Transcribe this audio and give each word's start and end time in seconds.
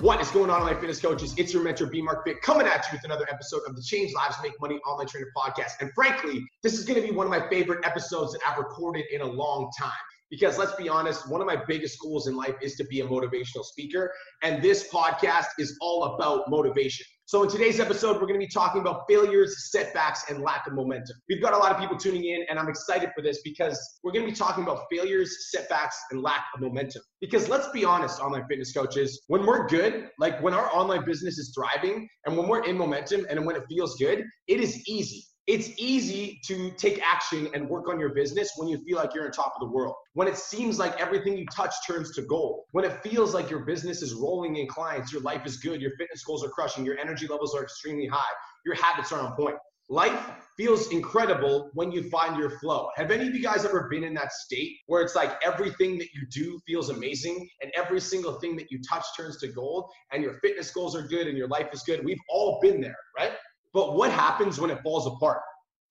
What 0.00 0.20
is 0.20 0.30
going 0.30 0.50
on, 0.50 0.60
online 0.60 0.74
fitness 0.74 1.00
coaches? 1.00 1.34
It's 1.38 1.54
your 1.54 1.62
mentor, 1.62 1.86
B 1.86 2.02
Mark 2.02 2.22
Fit, 2.26 2.42
coming 2.42 2.66
at 2.66 2.84
you 2.84 2.98
with 2.98 3.04
another 3.04 3.26
episode 3.30 3.62
of 3.66 3.74
the 3.74 3.80
Change 3.80 4.12
Lives 4.12 4.36
Make 4.42 4.52
Money 4.60 4.78
Online 4.86 5.06
Trainer 5.06 5.32
Podcast. 5.34 5.80
And 5.80 5.90
frankly, 5.94 6.46
this 6.62 6.74
is 6.74 6.84
going 6.84 7.00
to 7.00 7.06
be 7.06 7.14
one 7.14 7.26
of 7.26 7.30
my 7.30 7.48
favorite 7.48 7.82
episodes 7.82 8.34
that 8.34 8.40
I've 8.46 8.58
recorded 8.58 9.06
in 9.10 9.22
a 9.22 9.26
long 9.26 9.70
time. 9.78 9.90
Because 10.28 10.58
let's 10.58 10.74
be 10.74 10.90
honest, 10.90 11.30
one 11.30 11.40
of 11.40 11.46
my 11.46 11.56
biggest 11.66 11.98
goals 11.98 12.26
in 12.26 12.36
life 12.36 12.56
is 12.60 12.74
to 12.74 12.84
be 12.84 13.00
a 13.00 13.06
motivational 13.06 13.64
speaker. 13.64 14.12
And 14.42 14.62
this 14.62 14.86
podcast 14.92 15.46
is 15.58 15.78
all 15.80 16.14
about 16.14 16.50
motivation. 16.50 17.06
So, 17.28 17.42
in 17.42 17.48
today's 17.48 17.80
episode, 17.80 18.20
we're 18.20 18.28
going 18.28 18.38
to 18.38 18.46
be 18.46 18.46
talking 18.46 18.80
about 18.80 19.02
failures, 19.08 19.68
setbacks, 19.72 20.30
and 20.30 20.44
lack 20.44 20.64
of 20.68 20.74
momentum. 20.74 21.16
We've 21.28 21.42
got 21.42 21.54
a 21.54 21.58
lot 21.58 21.72
of 21.72 21.78
people 21.78 21.96
tuning 21.96 22.24
in, 22.24 22.46
and 22.48 22.56
I'm 22.56 22.68
excited 22.68 23.10
for 23.16 23.20
this 23.20 23.40
because 23.42 23.98
we're 24.04 24.12
going 24.12 24.24
to 24.24 24.30
be 24.30 24.36
talking 24.36 24.62
about 24.62 24.84
failures, 24.92 25.50
setbacks, 25.50 25.98
and 26.12 26.22
lack 26.22 26.44
of 26.54 26.60
momentum. 26.60 27.02
Because 27.20 27.48
let's 27.48 27.66
be 27.70 27.84
honest, 27.84 28.20
online 28.20 28.46
fitness 28.48 28.72
coaches, 28.72 29.24
when 29.26 29.44
we're 29.44 29.66
good, 29.66 30.08
like 30.20 30.40
when 30.40 30.54
our 30.54 30.72
online 30.72 31.04
business 31.04 31.36
is 31.36 31.52
thriving 31.52 32.08
and 32.26 32.36
when 32.38 32.46
we're 32.46 32.62
in 32.62 32.78
momentum 32.78 33.26
and 33.28 33.44
when 33.44 33.56
it 33.56 33.64
feels 33.68 33.96
good, 33.96 34.22
it 34.46 34.60
is 34.60 34.88
easy 34.88 35.26
it's 35.46 35.70
easy 35.78 36.40
to 36.46 36.70
take 36.72 37.00
action 37.02 37.48
and 37.54 37.68
work 37.68 37.88
on 37.88 38.00
your 38.00 38.08
business 38.14 38.50
when 38.56 38.68
you 38.68 38.78
feel 38.84 38.96
like 38.96 39.14
you're 39.14 39.26
on 39.26 39.30
top 39.30 39.52
of 39.54 39.60
the 39.60 39.72
world. 39.72 39.94
When 40.14 40.26
it 40.26 40.36
seems 40.36 40.78
like 40.78 41.00
everything 41.00 41.36
you 41.36 41.46
touch 41.46 41.74
turns 41.86 42.12
to 42.16 42.22
gold. 42.22 42.64
When 42.72 42.84
it 42.84 43.00
feels 43.02 43.32
like 43.32 43.48
your 43.48 43.60
business 43.60 44.02
is 44.02 44.12
rolling 44.14 44.56
in 44.56 44.66
clients, 44.66 45.12
your 45.12 45.22
life 45.22 45.46
is 45.46 45.58
good, 45.58 45.80
your 45.80 45.92
fitness 45.98 46.24
goals 46.24 46.44
are 46.44 46.48
crushing, 46.48 46.84
your 46.84 46.98
energy 46.98 47.28
levels 47.28 47.54
are 47.54 47.62
extremely 47.62 48.06
high, 48.06 48.32
your 48.64 48.74
habits 48.74 49.12
are 49.12 49.20
on 49.20 49.36
point. 49.36 49.56
Life 49.88 50.18
feels 50.56 50.90
incredible 50.90 51.70
when 51.74 51.92
you 51.92 52.10
find 52.10 52.36
your 52.36 52.58
flow. 52.58 52.88
Have 52.96 53.12
any 53.12 53.28
of 53.28 53.34
you 53.36 53.40
guys 53.40 53.64
ever 53.64 53.86
been 53.88 54.02
in 54.02 54.14
that 54.14 54.32
state 54.32 54.72
where 54.86 55.00
it's 55.00 55.14
like 55.14 55.38
everything 55.44 55.96
that 55.98 56.08
you 56.12 56.26
do 56.28 56.58
feels 56.66 56.90
amazing 56.90 57.48
and 57.62 57.70
every 57.76 58.00
single 58.00 58.40
thing 58.40 58.56
that 58.56 58.72
you 58.72 58.80
touch 58.82 59.04
turns 59.16 59.36
to 59.38 59.48
gold 59.48 59.88
and 60.10 60.24
your 60.24 60.40
fitness 60.40 60.72
goals 60.72 60.96
are 60.96 61.06
good 61.06 61.28
and 61.28 61.38
your 61.38 61.46
life 61.46 61.68
is 61.72 61.84
good? 61.84 62.04
We've 62.04 62.18
all 62.28 62.58
been 62.60 62.80
there, 62.80 62.96
right? 63.16 63.30
But 63.76 63.94
what 63.94 64.10
happens 64.10 64.58
when 64.58 64.70
it 64.70 64.82
falls 64.82 65.06
apart? 65.06 65.42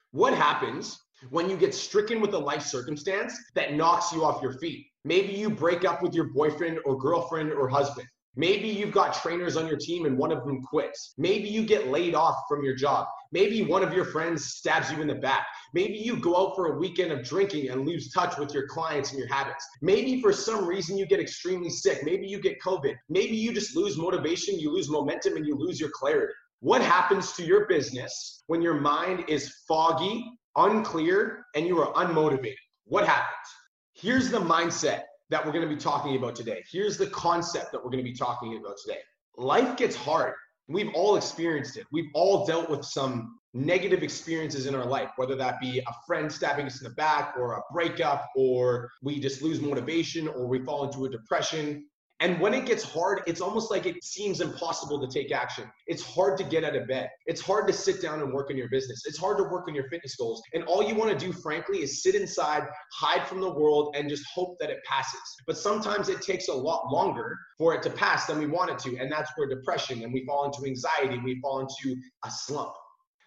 What 0.09 0.33
happens 0.33 0.97
when 1.29 1.51
you 1.51 1.55
get 1.55 1.75
stricken 1.75 2.19
with 2.19 2.33
a 2.33 2.39
life 2.39 2.63
circumstance 2.63 3.37
that 3.53 3.75
knocks 3.75 4.11
you 4.11 4.25
off 4.25 4.41
your 4.41 4.53
feet? 4.53 4.87
Maybe 5.03 5.33
you 5.33 5.51
break 5.51 5.85
up 5.85 6.01
with 6.01 6.15
your 6.15 6.33
boyfriend 6.33 6.79
or 6.83 6.97
girlfriend 6.97 7.53
or 7.53 7.69
husband. 7.69 8.07
Maybe 8.35 8.69
you've 8.69 8.91
got 8.91 9.13
trainers 9.13 9.55
on 9.55 9.67
your 9.67 9.77
team 9.77 10.07
and 10.07 10.17
one 10.17 10.31
of 10.31 10.43
them 10.45 10.63
quits. 10.63 11.13
Maybe 11.19 11.47
you 11.47 11.63
get 11.63 11.89
laid 11.89 12.15
off 12.15 12.35
from 12.49 12.63
your 12.65 12.75
job. 12.75 13.05
Maybe 13.31 13.61
one 13.61 13.83
of 13.83 13.93
your 13.93 14.05
friends 14.05 14.55
stabs 14.55 14.91
you 14.91 14.99
in 15.03 15.07
the 15.07 15.13
back. 15.13 15.45
Maybe 15.75 15.99
you 15.99 16.17
go 16.17 16.35
out 16.35 16.55
for 16.55 16.73
a 16.73 16.79
weekend 16.79 17.11
of 17.11 17.23
drinking 17.23 17.69
and 17.69 17.85
lose 17.85 18.11
touch 18.11 18.39
with 18.39 18.51
your 18.51 18.67
clients 18.67 19.11
and 19.11 19.19
your 19.19 19.31
habits. 19.31 19.63
Maybe 19.83 20.23
for 20.23 20.33
some 20.33 20.65
reason 20.65 20.97
you 20.97 21.05
get 21.05 21.19
extremely 21.19 21.69
sick. 21.69 22.03
Maybe 22.03 22.25
you 22.25 22.41
get 22.41 22.59
COVID. 22.61 22.95
Maybe 23.09 23.35
you 23.35 23.53
just 23.53 23.75
lose 23.75 23.95
motivation, 23.95 24.59
you 24.59 24.73
lose 24.73 24.89
momentum, 24.89 25.35
and 25.37 25.45
you 25.45 25.55
lose 25.55 25.79
your 25.79 25.91
clarity. 25.93 26.33
What 26.65 26.81
happens 26.81 27.33
to 27.33 27.43
your 27.43 27.67
business 27.67 28.41
when 28.47 28.59
your 28.59 28.73
mind 28.73 29.25
is 29.27 29.53
foggy, 29.67 30.25
unclear, 30.55 31.45
and 31.53 31.67
you 31.67 31.77
are 31.77 31.93
unmotivated? 31.93 32.55
What 32.85 33.05
happens? 33.05 33.47
Here's 33.93 34.31
the 34.31 34.39
mindset 34.39 35.01
that 35.29 35.45
we're 35.45 35.51
going 35.51 35.69
to 35.69 35.71
be 35.71 35.79
talking 35.79 36.15
about 36.15 36.35
today. 36.35 36.63
Here's 36.71 36.97
the 36.97 37.05
concept 37.05 37.71
that 37.71 37.77
we're 37.77 37.91
going 37.91 38.03
to 38.03 38.11
be 38.11 38.17
talking 38.17 38.57
about 38.57 38.77
today. 38.83 38.97
Life 39.37 39.77
gets 39.77 39.95
hard. 39.95 40.33
We've 40.67 40.89
all 40.95 41.17
experienced 41.17 41.77
it. 41.77 41.85
We've 41.91 42.09
all 42.15 42.47
dealt 42.47 42.67
with 42.67 42.83
some 42.83 43.37
negative 43.53 44.01
experiences 44.01 44.65
in 44.65 44.73
our 44.73 44.87
life, 44.87 45.11
whether 45.17 45.35
that 45.35 45.59
be 45.59 45.77
a 45.77 45.93
friend 46.07 46.31
stabbing 46.31 46.65
us 46.65 46.81
in 46.81 46.85
the 46.85 46.95
back 46.95 47.35
or 47.37 47.53
a 47.53 47.61
breakup, 47.71 48.25
or 48.35 48.89
we 49.03 49.19
just 49.19 49.43
lose 49.43 49.61
motivation, 49.61 50.27
or 50.27 50.47
we 50.47 50.65
fall 50.65 50.85
into 50.85 51.05
a 51.05 51.09
depression, 51.09 51.85
and 52.21 52.39
when 52.39 52.53
it 52.53 52.65
gets 52.65 52.81
hard, 52.81 53.21
it's 53.27 53.41
almost 53.41 53.69
like 53.69 53.85
it 53.85 54.01
seems 54.01 54.39
impossible 54.39 55.05
to 55.05 55.07
take 55.07 55.33
action. 55.33 55.65
It's 55.87 56.01
hard 56.01 56.37
to 56.37 56.45
get 56.45 56.63
out 56.63 56.73
of 56.73 56.87
bed. 56.87 57.09
It's 57.25 57.41
hard 57.41 57.67
to 57.67 57.73
sit 57.73 58.01
down 58.01 58.21
and 58.21 58.31
work 58.31 58.49
on 58.49 58.55
your 58.55 58.69
business. 58.69 59.03
It's 59.05 59.17
hard 59.17 59.37
to 59.37 59.43
work 59.43 59.67
on 59.67 59.75
your 59.75 59.89
fitness 59.89 60.15
goals. 60.15 60.41
And 60.53 60.63
all 60.63 60.81
you 60.81 60.95
want 60.95 61.17
to 61.17 61.25
do, 61.25 61.33
frankly, 61.33 61.81
is 61.81 62.03
sit 62.03 62.15
inside, 62.15 62.63
hide 62.93 63.27
from 63.27 63.41
the 63.41 63.49
world, 63.49 63.95
and 63.97 64.07
just 64.07 64.23
hope 64.33 64.57
that 64.61 64.69
it 64.69 64.77
passes. 64.85 65.19
But 65.45 65.57
sometimes 65.57 66.07
it 66.07 66.21
takes 66.21 66.47
a 66.47 66.53
lot 66.53 66.89
longer 66.89 67.37
for 67.57 67.73
it 67.73 67.83
to 67.83 67.89
pass 67.89 68.27
than 68.27 68.39
we 68.39 68.47
want 68.47 68.71
it 68.71 68.79
to. 68.79 68.97
And 68.97 69.11
that's 69.11 69.31
where 69.35 69.49
depression 69.49 70.01
and 70.03 70.13
we 70.13 70.25
fall 70.25 70.45
into 70.45 70.65
anxiety, 70.65 71.19
we 71.21 71.41
fall 71.41 71.59
into 71.59 71.99
a 72.23 72.31
slump. 72.31 72.71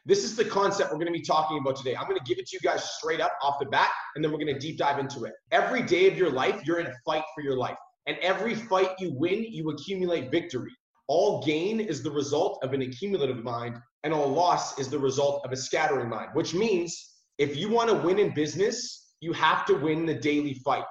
This 0.06 0.24
is 0.24 0.34
the 0.34 0.44
concept 0.46 0.90
we're 0.90 0.96
going 0.96 1.12
to 1.12 1.18
be 1.18 1.20
talking 1.20 1.58
about 1.58 1.76
today. 1.76 1.94
I'm 1.94 2.06
going 2.06 2.18
to 2.18 2.24
give 2.24 2.38
it 2.38 2.46
to 2.46 2.56
you 2.56 2.60
guys 2.60 2.82
straight 2.92 3.20
up 3.20 3.32
off 3.42 3.58
the 3.60 3.66
bat, 3.66 3.90
and 4.16 4.24
then 4.24 4.32
we're 4.32 4.38
going 4.38 4.54
to 4.54 4.58
deep 4.58 4.78
dive 4.78 4.98
into 4.98 5.24
it. 5.24 5.34
Every 5.52 5.82
day 5.82 6.06
of 6.06 6.16
your 6.16 6.30
life, 6.30 6.62
you're 6.64 6.80
in 6.80 6.86
a 6.86 6.94
fight 7.04 7.24
for 7.34 7.42
your 7.42 7.58
life. 7.58 7.76
And 8.08 8.16
every 8.18 8.54
fight 8.54 8.90
you 8.98 9.12
win, 9.14 9.44
you 9.44 9.70
accumulate 9.70 10.30
victory. 10.30 10.72
All 11.08 11.42
gain 11.44 11.78
is 11.78 12.02
the 12.02 12.10
result 12.10 12.58
of 12.62 12.72
an 12.72 12.82
accumulative 12.82 13.44
mind, 13.44 13.76
and 14.02 14.12
all 14.12 14.28
loss 14.28 14.78
is 14.78 14.88
the 14.88 14.98
result 14.98 15.42
of 15.44 15.52
a 15.52 15.56
scattering 15.56 16.08
mind, 16.08 16.30
which 16.32 16.54
means 16.54 17.16
if 17.38 17.56
you 17.56 17.70
want 17.70 17.90
to 17.90 17.96
win 17.96 18.18
in 18.18 18.34
business, 18.34 19.12
you 19.20 19.32
have 19.34 19.66
to 19.66 19.74
win 19.74 20.06
the 20.06 20.14
daily 20.14 20.54
fight. 20.64 20.84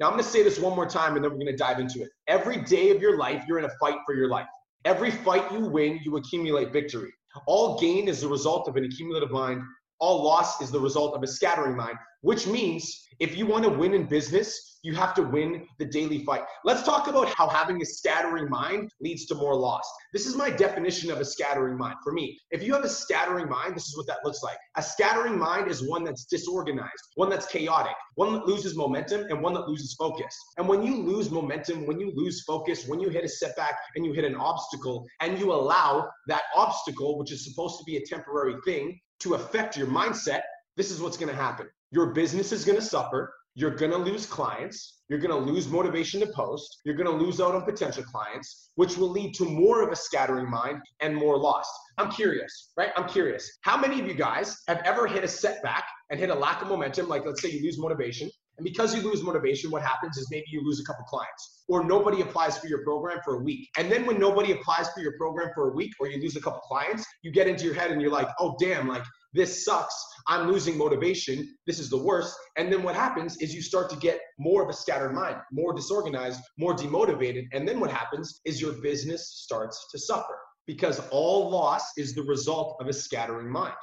Now, 0.00 0.06
I'm 0.06 0.12
going 0.14 0.24
to 0.24 0.28
say 0.28 0.42
this 0.42 0.58
one 0.58 0.74
more 0.74 0.86
time 0.86 1.14
and 1.14 1.24
then 1.24 1.30
we're 1.30 1.38
going 1.38 1.46
to 1.46 1.56
dive 1.56 1.78
into 1.78 2.02
it. 2.02 2.08
Every 2.26 2.56
day 2.56 2.90
of 2.90 3.00
your 3.00 3.16
life, 3.16 3.44
you're 3.46 3.60
in 3.60 3.64
a 3.64 3.72
fight 3.80 3.98
for 4.04 4.14
your 4.14 4.28
life. 4.28 4.46
Every 4.84 5.10
fight 5.10 5.50
you 5.52 5.60
win, 5.60 6.00
you 6.04 6.16
accumulate 6.16 6.72
victory. 6.72 7.10
All 7.46 7.78
gain 7.78 8.08
is 8.08 8.20
the 8.20 8.28
result 8.28 8.68
of 8.68 8.76
an 8.76 8.84
accumulative 8.84 9.30
mind. 9.30 9.62
All 10.00 10.22
loss 10.22 10.60
is 10.60 10.70
the 10.70 10.80
result 10.80 11.14
of 11.14 11.22
a 11.22 11.26
scattering 11.26 11.76
mind, 11.76 11.96
which 12.22 12.46
means 12.46 13.06
if 13.20 13.36
you 13.36 13.46
want 13.46 13.64
to 13.64 13.70
win 13.70 13.94
in 13.94 14.06
business, 14.06 14.74
you 14.82 14.94
have 14.94 15.14
to 15.14 15.22
win 15.22 15.66
the 15.78 15.84
daily 15.86 16.24
fight. 16.24 16.42
Let's 16.64 16.82
talk 16.82 17.08
about 17.08 17.28
how 17.28 17.48
having 17.48 17.80
a 17.80 17.86
scattering 17.86 18.50
mind 18.50 18.90
leads 19.00 19.24
to 19.26 19.34
more 19.34 19.54
loss. 19.54 19.90
This 20.12 20.26
is 20.26 20.36
my 20.36 20.50
definition 20.50 21.10
of 21.10 21.20
a 21.20 21.24
scattering 21.24 21.78
mind. 21.78 21.96
For 22.04 22.12
me, 22.12 22.38
if 22.50 22.62
you 22.62 22.74
have 22.74 22.84
a 22.84 22.88
scattering 22.88 23.48
mind, 23.48 23.76
this 23.76 23.86
is 23.86 23.96
what 23.96 24.06
that 24.08 24.18
looks 24.24 24.42
like. 24.42 24.58
A 24.76 24.82
scattering 24.82 25.38
mind 25.38 25.70
is 25.70 25.88
one 25.88 26.04
that's 26.04 26.26
disorganized, 26.26 27.12
one 27.14 27.30
that's 27.30 27.46
chaotic, 27.46 27.94
one 28.16 28.34
that 28.34 28.46
loses 28.46 28.76
momentum, 28.76 29.22
and 29.30 29.40
one 29.40 29.54
that 29.54 29.68
loses 29.68 29.94
focus. 29.94 30.36
And 30.58 30.68
when 30.68 30.82
you 30.82 30.96
lose 30.96 31.30
momentum, 31.30 31.86
when 31.86 31.98
you 31.98 32.12
lose 32.14 32.42
focus, 32.44 32.86
when 32.86 33.00
you 33.00 33.08
hit 33.08 33.24
a 33.24 33.28
setback 33.28 33.78
and 33.96 34.04
you 34.04 34.12
hit 34.12 34.24
an 34.24 34.36
obstacle, 34.36 35.06
and 35.20 35.38
you 35.38 35.52
allow 35.52 36.10
that 36.26 36.42
obstacle, 36.54 37.18
which 37.18 37.32
is 37.32 37.44
supposed 37.44 37.78
to 37.78 37.84
be 37.84 37.96
a 37.96 38.04
temporary 38.04 38.56
thing, 38.66 39.00
to 39.24 39.34
affect 39.34 39.76
your 39.76 39.88
mindset, 39.88 40.42
this 40.76 40.90
is 40.90 41.00
what's 41.00 41.16
going 41.16 41.28
to 41.28 41.34
happen. 41.34 41.66
Your 41.90 42.12
business 42.14 42.52
is 42.52 42.64
going 42.64 42.78
to 42.78 42.84
suffer 42.84 43.34
you're 43.56 43.70
going 43.70 43.92
to 43.92 43.98
lose 43.98 44.26
clients. 44.26 45.02
You're 45.08 45.20
going 45.20 45.30
to 45.30 45.52
lose 45.52 45.68
motivation 45.68 46.18
to 46.20 46.26
post. 46.26 46.80
You're 46.84 46.96
going 46.96 47.06
to 47.06 47.24
lose 47.24 47.40
out 47.40 47.54
on 47.54 47.62
potential 47.62 48.02
clients, 48.02 48.70
which 48.74 48.96
will 48.96 49.10
lead 49.10 49.34
to 49.34 49.44
more 49.44 49.82
of 49.82 49.92
a 49.92 49.96
scattering 49.96 50.50
mind 50.50 50.82
and 51.00 51.14
more 51.14 51.38
loss. 51.38 51.70
I'm 51.96 52.10
curious, 52.10 52.72
right? 52.76 52.90
I'm 52.96 53.08
curious. 53.08 53.58
How 53.60 53.76
many 53.76 54.00
of 54.00 54.08
you 54.08 54.14
guys 54.14 54.62
have 54.66 54.82
ever 54.84 55.06
hit 55.06 55.22
a 55.22 55.28
setback 55.28 55.84
and 56.10 56.18
hit 56.18 56.30
a 56.30 56.34
lack 56.34 56.62
of 56.62 56.68
momentum? 56.68 57.08
Like, 57.08 57.24
let's 57.24 57.42
say 57.42 57.50
you 57.50 57.62
lose 57.62 57.78
motivation. 57.78 58.28
And 58.56 58.64
because 58.64 58.94
you 58.94 59.02
lose 59.02 59.22
motivation, 59.22 59.70
what 59.70 59.82
happens 59.82 60.16
is 60.16 60.28
maybe 60.30 60.46
you 60.48 60.64
lose 60.64 60.80
a 60.80 60.84
couple 60.84 61.04
clients 61.04 61.64
or 61.68 61.84
nobody 61.84 62.20
applies 62.20 62.58
for 62.58 62.68
your 62.68 62.84
program 62.84 63.18
for 63.24 63.34
a 63.34 63.42
week. 63.42 63.68
And 63.76 63.90
then 63.90 64.06
when 64.06 64.18
nobody 64.18 64.52
applies 64.52 64.90
for 64.90 65.00
your 65.00 65.16
program 65.16 65.50
for 65.54 65.70
a 65.70 65.74
week 65.74 65.92
or 65.98 66.08
you 66.08 66.20
lose 66.20 66.36
a 66.36 66.40
couple 66.40 66.60
clients, 66.60 67.04
you 67.22 67.32
get 67.32 67.48
into 67.48 67.64
your 67.64 67.74
head 67.74 67.90
and 67.90 68.00
you're 68.00 68.10
like, 68.10 68.28
oh, 68.38 68.56
damn, 68.60 68.88
like 68.88 69.04
this 69.32 69.64
sucks. 69.64 69.94
I'm 70.28 70.50
losing 70.50 70.78
motivation. 70.78 71.56
This 71.66 71.78
is 71.78 71.90
the 71.90 71.98
worst. 71.98 72.36
And 72.56 72.72
then 72.72 72.82
what 72.82 72.94
happens 72.94 73.36
is 73.38 73.54
you 73.54 73.62
start 73.62 73.90
to 73.90 73.96
get 73.96 74.20
more 74.38 74.62
of 74.62 74.68
a 74.68 74.72
scattered 74.72 75.12
mind, 75.12 75.36
more 75.50 75.74
disorganized, 75.74 76.40
more 76.56 76.74
demotivated. 76.74 77.46
And 77.52 77.66
then 77.68 77.80
what 77.80 77.90
happens 77.90 78.40
is 78.44 78.60
your 78.60 78.74
business 78.74 79.28
starts 79.28 79.88
to 79.90 79.98
suffer 79.98 80.38
because 80.66 81.00
all 81.10 81.50
loss 81.50 81.82
is 81.98 82.14
the 82.14 82.22
result 82.22 82.76
of 82.80 82.86
a 82.86 82.92
scattering 82.92 83.50
mind. 83.50 83.74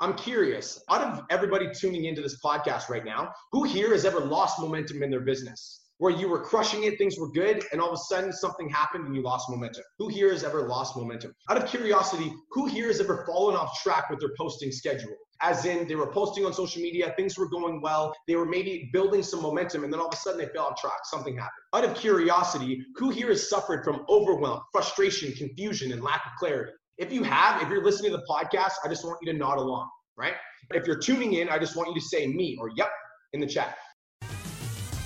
I'm 0.00 0.14
curious, 0.14 0.82
out 0.90 1.02
of 1.02 1.24
everybody 1.30 1.68
tuning 1.72 2.04
into 2.04 2.20
this 2.20 2.38
podcast 2.44 2.88
right 2.88 3.04
now, 3.04 3.32
who 3.52 3.64
here 3.64 3.92
has 3.92 4.04
ever 4.04 4.20
lost 4.20 4.60
momentum 4.60 5.02
in 5.02 5.10
their 5.10 5.20
business? 5.20 5.86
where 5.98 6.12
you 6.12 6.28
were 6.28 6.40
crushing 6.40 6.84
it, 6.84 6.98
things 6.98 7.18
were 7.18 7.30
good, 7.30 7.64
and 7.72 7.80
all 7.80 7.88
of 7.88 7.94
a 7.94 8.02
sudden 8.14 8.32
something 8.32 8.68
happened 8.68 9.06
and 9.06 9.16
you 9.16 9.22
lost 9.22 9.48
momentum? 9.48 9.82
Who 9.98 10.08
here 10.08 10.30
has 10.30 10.44
ever 10.44 10.68
lost 10.68 10.96
momentum? 10.96 11.32
Out 11.50 11.56
of 11.56 11.68
curiosity, 11.68 12.32
who 12.50 12.66
here 12.66 12.88
has 12.88 13.00
ever 13.00 13.24
fallen 13.26 13.56
off 13.56 13.80
track 13.82 14.10
with 14.10 14.20
their 14.20 14.34
posting 14.38 14.70
schedule? 14.70 15.14
As 15.40 15.64
in, 15.64 15.86
they 15.86 15.96
were 15.96 16.12
posting 16.12 16.44
on 16.44 16.52
social 16.52 16.82
media, 16.82 17.12
things 17.16 17.38
were 17.38 17.48
going 17.48 17.80
well, 17.80 18.14
they 18.26 18.36
were 18.36 18.46
maybe 18.46 18.90
building 18.92 19.22
some 19.22 19.42
momentum, 19.42 19.84
and 19.84 19.92
then 19.92 20.00
all 20.00 20.08
of 20.08 20.14
a 20.14 20.16
sudden 20.16 20.38
they 20.38 20.46
fell 20.46 20.66
off 20.66 20.80
track. 20.80 20.98
Something 21.04 21.36
happened. 21.36 21.52
Out 21.74 21.84
of 21.84 21.94
curiosity, 21.94 22.84
who 22.96 23.10
here 23.10 23.28
has 23.28 23.48
suffered 23.48 23.84
from 23.84 24.04
overwhelm, 24.08 24.60
frustration, 24.72 25.32
confusion, 25.32 25.92
and 25.92 26.02
lack 26.02 26.22
of 26.26 26.32
clarity? 26.38 26.72
If 26.98 27.12
you 27.12 27.22
have, 27.24 27.60
if 27.60 27.68
you're 27.68 27.84
listening 27.84 28.10
to 28.12 28.16
the 28.16 28.24
podcast, 28.24 28.72
I 28.82 28.88
just 28.88 29.04
want 29.04 29.18
you 29.20 29.30
to 29.30 29.38
nod 29.38 29.58
along, 29.58 29.90
right? 30.16 30.32
If 30.70 30.86
you're 30.86 30.98
tuning 30.98 31.34
in, 31.34 31.48
I 31.50 31.58
just 31.58 31.76
want 31.76 31.90
you 31.90 31.94
to 31.94 32.00
say 32.00 32.26
me 32.26 32.56
or 32.58 32.70
yep 32.74 32.90
in 33.34 33.40
the 33.40 33.46
chat. 33.46 33.76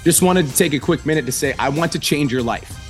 Just 0.05 0.23
wanted 0.23 0.47
to 0.47 0.55
take 0.55 0.73
a 0.73 0.79
quick 0.79 1.05
minute 1.05 1.27
to 1.27 1.33
say, 1.33 1.53
I 1.59 1.69
want 1.69 1.91
to 1.93 1.99
change 1.99 2.33
your 2.33 2.43
life. 2.43 2.90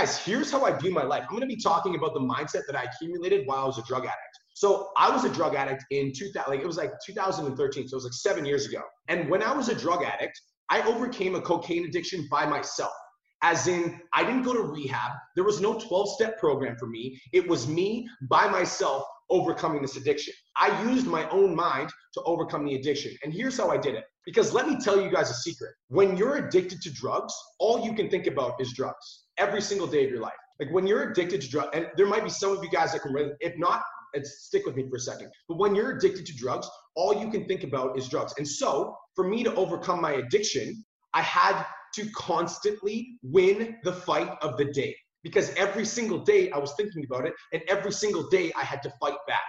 Guys, 0.00 0.16
here's 0.16 0.50
how 0.50 0.64
I 0.64 0.72
view 0.72 0.92
my 0.92 1.02
life. 1.02 1.24
I'm 1.24 1.36
going 1.36 1.42
to 1.42 1.46
be 1.46 1.60
talking 1.60 1.94
about 1.94 2.14
the 2.14 2.20
mindset 2.20 2.62
that 2.68 2.74
I 2.74 2.84
accumulated 2.84 3.46
while 3.46 3.64
I 3.64 3.66
was 3.66 3.76
a 3.76 3.82
drug 3.82 4.04
addict. 4.04 4.38
So 4.54 4.88
I 4.96 5.10
was 5.10 5.24
a 5.24 5.28
drug 5.28 5.54
addict 5.54 5.84
in 5.90 6.10
2000, 6.16 6.50
like 6.50 6.60
it 6.60 6.66
was 6.66 6.78
like 6.78 6.92
2013, 7.04 7.86
so 7.86 7.94
it 7.94 7.96
was 7.96 8.04
like 8.04 8.14
seven 8.14 8.46
years 8.46 8.64
ago. 8.64 8.80
And 9.08 9.28
when 9.28 9.42
I 9.42 9.52
was 9.52 9.68
a 9.68 9.74
drug 9.74 10.02
addict, 10.02 10.40
I 10.70 10.80
overcame 10.88 11.34
a 11.34 11.42
cocaine 11.42 11.84
addiction 11.84 12.26
by 12.30 12.46
myself. 12.46 12.94
As 13.42 13.66
in, 13.66 14.00
I 14.12 14.22
didn't 14.24 14.42
go 14.42 14.52
to 14.52 14.62
rehab. 14.62 15.12
There 15.34 15.44
was 15.44 15.60
no 15.60 15.78
12 15.78 16.10
step 16.10 16.38
program 16.38 16.76
for 16.78 16.86
me. 16.86 17.20
It 17.32 17.48
was 17.48 17.66
me 17.66 18.08
by 18.28 18.48
myself 18.48 19.04
overcoming 19.30 19.80
this 19.80 19.96
addiction. 19.96 20.34
I 20.56 20.82
used 20.90 21.06
my 21.06 21.28
own 21.30 21.54
mind 21.54 21.90
to 22.14 22.22
overcome 22.24 22.66
the 22.66 22.74
addiction. 22.74 23.16
And 23.22 23.32
here's 23.32 23.56
how 23.56 23.70
I 23.70 23.76
did 23.76 23.94
it. 23.94 24.04
Because 24.26 24.52
let 24.52 24.68
me 24.68 24.76
tell 24.78 25.00
you 25.00 25.10
guys 25.10 25.30
a 25.30 25.34
secret. 25.34 25.72
When 25.88 26.16
you're 26.16 26.36
addicted 26.36 26.82
to 26.82 26.92
drugs, 26.92 27.32
all 27.58 27.84
you 27.84 27.94
can 27.94 28.10
think 28.10 28.26
about 28.26 28.60
is 28.60 28.72
drugs 28.74 29.24
every 29.38 29.62
single 29.62 29.86
day 29.86 30.04
of 30.04 30.10
your 30.10 30.20
life. 30.20 30.34
Like 30.58 30.70
when 30.72 30.86
you're 30.86 31.10
addicted 31.10 31.40
to 31.40 31.48
drugs, 31.48 31.70
and 31.72 31.86
there 31.96 32.06
might 32.06 32.24
be 32.24 32.30
some 32.30 32.54
of 32.54 32.62
you 32.62 32.70
guys 32.70 32.92
that 32.92 33.00
can. 33.00 33.32
If 33.40 33.56
not, 33.56 33.82
stick 34.24 34.66
with 34.66 34.76
me 34.76 34.86
for 34.90 34.96
a 34.96 35.00
second. 35.00 35.30
But 35.48 35.56
when 35.58 35.74
you're 35.74 35.96
addicted 35.96 36.26
to 36.26 36.36
drugs, 36.36 36.68
all 36.96 37.14
you 37.14 37.30
can 37.30 37.46
think 37.46 37.62
about 37.62 37.96
is 37.96 38.08
drugs. 38.08 38.34
And 38.36 38.46
so 38.46 38.94
for 39.14 39.26
me 39.26 39.42
to 39.44 39.54
overcome 39.54 40.00
my 40.00 40.12
addiction, 40.14 40.84
I 41.14 41.22
had 41.22 41.64
to 41.94 42.08
constantly 42.10 43.18
win 43.22 43.76
the 43.84 43.92
fight 43.92 44.30
of 44.42 44.56
the 44.56 44.66
day 44.66 44.96
because 45.22 45.50
every 45.54 45.84
single 45.84 46.18
day 46.18 46.50
I 46.50 46.58
was 46.58 46.72
thinking 46.74 47.04
about 47.04 47.26
it, 47.26 47.34
and 47.52 47.62
every 47.68 47.92
single 47.92 48.28
day 48.28 48.52
I 48.56 48.64
had 48.64 48.82
to 48.82 48.92
fight 49.00 49.18
back. 49.26 49.42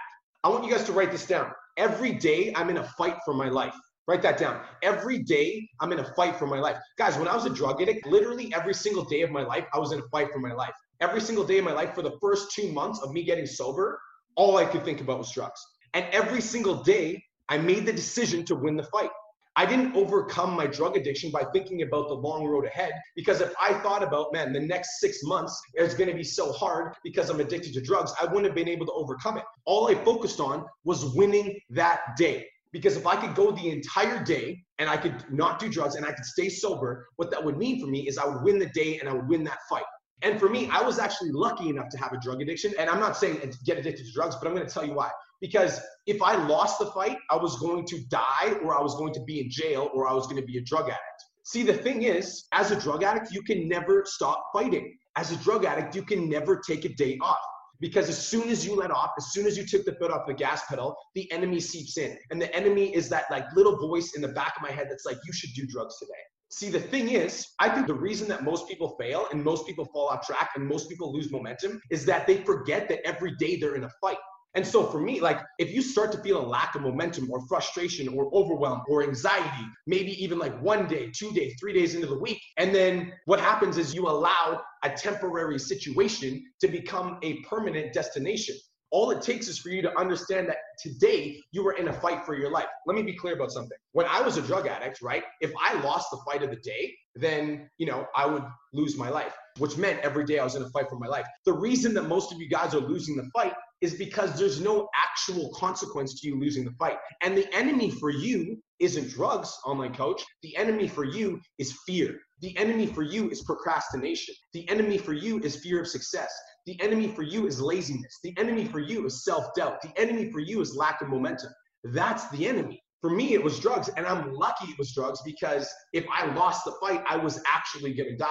I 0.44 0.48
want 0.48 0.64
you 0.64 0.70
guys 0.70 0.84
to 0.84 0.92
write 0.92 1.12
this 1.12 1.26
down. 1.26 1.50
Every 1.76 2.12
day 2.12 2.52
I'm 2.54 2.68
in 2.68 2.78
a 2.78 2.84
fight 2.98 3.16
for 3.24 3.32
my 3.32 3.48
life. 3.48 3.74
Write 4.08 4.22
that 4.22 4.36
down. 4.36 4.60
Every 4.82 5.20
day 5.22 5.68
I'm 5.80 5.92
in 5.92 6.00
a 6.00 6.14
fight 6.14 6.36
for 6.36 6.46
my 6.46 6.58
life. 6.58 6.76
Guys, 6.98 7.16
when 7.16 7.28
I 7.28 7.34
was 7.34 7.46
a 7.46 7.50
drug 7.50 7.80
addict, 7.80 8.06
literally 8.06 8.52
every 8.54 8.74
single 8.74 9.04
day 9.04 9.22
of 9.22 9.30
my 9.30 9.42
life, 9.42 9.64
I 9.72 9.78
was 9.78 9.92
in 9.92 10.00
a 10.00 10.08
fight 10.10 10.32
for 10.32 10.40
my 10.40 10.52
life. 10.52 10.74
Every 11.00 11.20
single 11.20 11.44
day 11.44 11.58
of 11.58 11.64
my 11.64 11.72
life 11.72 11.94
for 11.94 12.02
the 12.02 12.18
first 12.20 12.52
two 12.52 12.70
months 12.72 13.00
of 13.00 13.12
me 13.12 13.22
getting 13.22 13.46
sober, 13.46 14.00
all 14.34 14.56
I 14.56 14.64
could 14.64 14.84
think 14.84 15.00
about 15.00 15.18
was 15.18 15.30
drugs. 15.30 15.64
And 15.94 16.04
every 16.12 16.40
single 16.40 16.82
day, 16.82 17.22
I 17.48 17.58
made 17.58 17.86
the 17.86 17.92
decision 17.92 18.44
to 18.46 18.56
win 18.56 18.76
the 18.76 18.84
fight. 18.84 19.10
I 19.54 19.66
didn't 19.66 19.94
overcome 19.94 20.56
my 20.56 20.66
drug 20.66 20.96
addiction 20.96 21.30
by 21.30 21.44
thinking 21.52 21.82
about 21.82 22.08
the 22.08 22.14
long 22.14 22.46
road 22.46 22.64
ahead 22.64 22.92
because 23.14 23.42
if 23.42 23.52
I 23.60 23.74
thought 23.74 24.02
about, 24.02 24.32
man, 24.32 24.52
the 24.52 24.60
next 24.60 24.98
six 24.98 25.22
months 25.24 25.60
is 25.74 25.92
going 25.94 26.08
to 26.08 26.16
be 26.16 26.24
so 26.24 26.52
hard 26.52 26.94
because 27.04 27.28
I'm 27.28 27.40
addicted 27.40 27.74
to 27.74 27.82
drugs, 27.82 28.12
I 28.20 28.24
wouldn't 28.24 28.46
have 28.46 28.54
been 28.54 28.68
able 28.68 28.86
to 28.86 28.92
overcome 28.92 29.36
it. 29.36 29.44
All 29.66 29.88
I 29.88 29.94
focused 30.04 30.40
on 30.40 30.64
was 30.84 31.14
winning 31.14 31.58
that 31.70 32.00
day. 32.16 32.46
Because 32.72 32.96
if 32.96 33.06
I 33.06 33.16
could 33.16 33.34
go 33.34 33.50
the 33.50 33.68
entire 33.68 34.24
day 34.24 34.64
and 34.78 34.88
I 34.88 34.96
could 34.96 35.30
not 35.30 35.58
do 35.58 35.68
drugs 35.68 35.96
and 35.96 36.06
I 36.06 36.12
could 36.12 36.24
stay 36.24 36.48
sober, 36.48 37.06
what 37.16 37.30
that 37.30 37.44
would 37.44 37.58
mean 37.58 37.78
for 37.78 37.86
me 37.86 38.08
is 38.08 38.16
I 38.16 38.24
would 38.24 38.42
win 38.42 38.58
the 38.58 38.70
day 38.70 38.98
and 38.98 39.08
I 39.08 39.12
would 39.12 39.28
win 39.28 39.44
that 39.44 39.58
fight. 39.68 39.84
And 40.22 40.40
for 40.40 40.48
me, 40.48 40.70
I 40.70 40.80
was 40.80 40.98
actually 40.98 41.32
lucky 41.32 41.68
enough 41.68 41.90
to 41.90 41.98
have 41.98 42.12
a 42.12 42.18
drug 42.18 42.40
addiction. 42.40 42.72
And 42.78 42.88
I'm 42.88 43.00
not 43.00 43.18
saying 43.18 43.40
get 43.66 43.76
addicted 43.76 44.06
to 44.06 44.12
drugs, 44.12 44.36
but 44.36 44.48
I'm 44.48 44.54
going 44.54 44.66
to 44.66 44.72
tell 44.72 44.86
you 44.86 44.94
why. 44.94 45.10
Because 45.42 45.80
if 46.06 46.22
I 46.22 46.36
lost 46.46 46.78
the 46.78 46.86
fight, 46.86 47.18
I 47.28 47.36
was 47.36 47.58
going 47.58 47.84
to 47.86 48.00
die 48.08 48.54
or 48.62 48.78
I 48.78 48.80
was 48.80 48.94
going 48.94 49.12
to 49.12 49.20
be 49.24 49.40
in 49.40 49.50
jail 49.50 49.90
or 49.92 50.08
I 50.08 50.14
was 50.14 50.26
going 50.26 50.40
to 50.40 50.46
be 50.46 50.56
a 50.56 50.62
drug 50.62 50.84
addict. 50.84 51.00
See, 51.44 51.64
the 51.64 51.74
thing 51.74 52.04
is, 52.04 52.46
as 52.52 52.70
a 52.70 52.80
drug 52.80 53.02
addict, 53.02 53.32
you 53.32 53.42
can 53.42 53.68
never 53.68 54.04
stop 54.06 54.44
fighting. 54.54 54.96
As 55.16 55.32
a 55.32 55.36
drug 55.38 55.64
addict, 55.64 55.96
you 55.96 56.04
can 56.04 56.28
never 56.28 56.62
take 56.66 56.84
a 56.84 56.94
day 56.94 57.18
off. 57.20 57.40
Because 57.80 58.08
as 58.08 58.16
soon 58.16 58.48
as 58.48 58.64
you 58.64 58.76
let 58.76 58.92
off, 58.92 59.10
as 59.18 59.32
soon 59.32 59.44
as 59.44 59.58
you 59.58 59.66
took 59.66 59.84
the 59.84 59.96
foot 59.96 60.12
off 60.12 60.28
the 60.28 60.34
gas 60.34 60.64
pedal, 60.66 60.94
the 61.16 61.30
enemy 61.32 61.58
seeps 61.58 61.98
in. 61.98 62.16
And 62.30 62.40
the 62.40 62.54
enemy 62.54 62.94
is 62.94 63.08
that 63.08 63.24
like 63.28 63.44
little 63.56 63.76
voice 63.76 64.12
in 64.14 64.22
the 64.22 64.28
back 64.28 64.54
of 64.56 64.62
my 64.62 64.70
head 64.70 64.86
that's 64.88 65.04
like, 65.04 65.18
you 65.26 65.32
should 65.32 65.50
do 65.54 65.66
drugs 65.66 65.98
today. 65.98 66.12
See, 66.52 66.68
the 66.68 66.78
thing 66.78 67.08
is, 67.08 67.48
I 67.58 67.68
think 67.70 67.88
the 67.88 67.94
reason 67.94 68.28
that 68.28 68.44
most 68.44 68.68
people 68.68 68.94
fail 69.00 69.26
and 69.32 69.42
most 69.42 69.66
people 69.66 69.86
fall 69.86 70.08
off 70.08 70.24
track 70.24 70.50
and 70.54 70.64
most 70.64 70.88
people 70.88 71.12
lose 71.12 71.32
momentum 71.32 71.80
is 71.90 72.04
that 72.04 72.26
they 72.26 72.36
forget 72.44 72.88
that 72.90 73.00
every 73.04 73.34
day 73.36 73.56
they're 73.56 73.74
in 73.74 73.84
a 73.84 73.90
fight. 74.00 74.18
And 74.54 74.66
so 74.66 74.86
for 74.86 75.00
me, 75.00 75.20
like 75.20 75.40
if 75.58 75.72
you 75.72 75.80
start 75.80 76.12
to 76.12 76.18
feel 76.18 76.38
a 76.38 76.46
lack 76.46 76.74
of 76.74 76.82
momentum 76.82 77.30
or 77.30 77.40
frustration 77.46 78.08
or 78.08 78.30
overwhelm 78.34 78.82
or 78.86 79.02
anxiety, 79.02 79.64
maybe 79.86 80.22
even 80.22 80.38
like 80.38 80.60
one 80.60 80.86
day, 80.86 81.10
two 81.16 81.32
days, 81.32 81.54
three 81.58 81.72
days 81.72 81.94
into 81.94 82.06
the 82.06 82.18
week, 82.18 82.40
and 82.58 82.74
then 82.74 83.12
what 83.24 83.40
happens 83.40 83.78
is 83.78 83.94
you 83.94 84.08
allow 84.08 84.62
a 84.84 84.90
temporary 84.90 85.58
situation 85.58 86.44
to 86.60 86.68
become 86.68 87.18
a 87.22 87.40
permanent 87.42 87.92
destination. 87.92 88.56
All 88.90 89.10
it 89.10 89.22
takes 89.22 89.48
is 89.48 89.58
for 89.58 89.70
you 89.70 89.80
to 89.80 89.98
understand 89.98 90.46
that 90.48 90.58
today 90.78 91.40
you 91.50 91.64
were 91.64 91.72
in 91.72 91.88
a 91.88 91.92
fight 91.94 92.26
for 92.26 92.36
your 92.36 92.50
life. 92.50 92.66
Let 92.86 92.94
me 92.94 93.02
be 93.02 93.14
clear 93.14 93.34
about 93.34 93.50
something. 93.50 93.78
When 93.92 94.04
I 94.04 94.20
was 94.20 94.36
a 94.36 94.42
drug 94.42 94.66
addict, 94.66 95.00
right? 95.00 95.22
If 95.40 95.50
I 95.58 95.80
lost 95.80 96.10
the 96.10 96.18
fight 96.26 96.42
of 96.42 96.50
the 96.50 96.56
day, 96.56 96.94
then, 97.14 97.70
you 97.78 97.86
know, 97.86 98.06
I 98.14 98.26
would 98.26 98.44
lose 98.74 98.98
my 98.98 99.08
life, 99.08 99.34
which 99.56 99.78
meant 99.78 100.00
every 100.00 100.26
day 100.26 100.38
I 100.40 100.44
was 100.44 100.56
in 100.56 100.62
a 100.62 100.68
fight 100.68 100.90
for 100.90 100.98
my 100.98 101.06
life. 101.06 101.26
The 101.46 101.54
reason 101.54 101.94
that 101.94 102.02
most 102.02 102.32
of 102.32 102.38
you 102.38 102.50
guys 102.50 102.74
are 102.74 102.80
losing 102.80 103.16
the 103.16 103.30
fight 103.32 103.54
is 103.82 103.94
because 103.94 104.38
there's 104.38 104.60
no 104.60 104.88
actual 104.94 105.52
consequence 105.54 106.20
to 106.20 106.28
you 106.28 106.40
losing 106.40 106.64
the 106.64 106.70
fight. 106.78 106.96
And 107.22 107.36
the 107.36 107.52
enemy 107.54 107.90
for 107.90 108.10
you 108.10 108.62
isn't 108.78 109.10
drugs, 109.10 109.54
online 109.66 109.92
coach. 109.94 110.22
The 110.42 110.56
enemy 110.56 110.88
for 110.88 111.04
you 111.04 111.40
is 111.58 111.78
fear. 111.86 112.18
The 112.40 112.56
enemy 112.56 112.86
for 112.86 113.02
you 113.02 113.28
is 113.30 113.42
procrastination. 113.42 114.34
The 114.54 114.68
enemy 114.70 114.98
for 114.98 115.12
you 115.12 115.40
is 115.40 115.56
fear 115.56 115.80
of 115.80 115.88
success. 115.88 116.32
The 116.66 116.80
enemy 116.80 117.08
for 117.08 117.22
you 117.22 117.46
is 117.46 117.60
laziness. 117.60 118.18
The 118.22 118.34
enemy 118.38 118.64
for 118.64 118.78
you 118.78 119.04
is 119.04 119.24
self 119.24 119.46
doubt. 119.56 119.82
The 119.82 119.92
enemy 120.00 120.30
for 120.30 120.40
you 120.40 120.60
is 120.60 120.76
lack 120.76 121.00
of 121.02 121.08
momentum. 121.08 121.50
That's 121.84 122.28
the 122.30 122.46
enemy. 122.46 122.80
For 123.00 123.10
me, 123.10 123.34
it 123.34 123.42
was 123.42 123.58
drugs, 123.58 123.90
and 123.96 124.06
I'm 124.06 124.32
lucky 124.32 124.70
it 124.70 124.78
was 124.78 124.94
drugs 124.94 125.20
because 125.24 125.68
if 125.92 126.04
I 126.12 126.32
lost 126.34 126.64
the 126.64 126.72
fight, 126.80 127.02
I 127.08 127.16
was 127.16 127.42
actually 127.52 127.94
gonna 127.94 128.16
die. 128.16 128.28